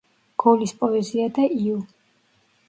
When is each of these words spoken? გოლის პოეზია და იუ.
გოლის 0.43 0.73
პოეზია 0.79 1.27
და 1.37 1.47
იუ. 1.67 1.77